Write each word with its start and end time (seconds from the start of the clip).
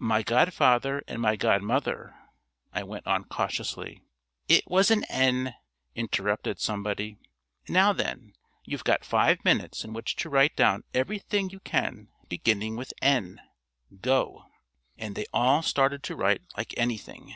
"My 0.00 0.24
godfather 0.24 1.04
and 1.06 1.22
my 1.22 1.36
godmother," 1.36 2.12
I 2.72 2.82
went 2.82 3.06
on 3.06 3.22
cautiously 3.22 4.02
"It 4.48 4.66
was 4.66 4.90
N," 4.90 5.54
interrupted 5.94 6.60
somebody. 6.60 7.16
"Now 7.68 7.92
then, 7.92 8.32
you've 8.64 8.82
got 8.82 9.04
five 9.04 9.44
minutes 9.44 9.84
in 9.84 9.92
which 9.92 10.16
to 10.16 10.28
write 10.28 10.56
down 10.56 10.82
everything 10.94 11.50
you 11.50 11.60
can 11.60 12.08
beginning 12.28 12.74
with 12.74 12.92
N. 13.00 13.40
Go." 14.00 14.46
And 14.96 15.14
they 15.14 15.26
all 15.32 15.62
started 15.62 16.02
to 16.02 16.16
write 16.16 16.42
like 16.56 16.74
anything. 16.76 17.32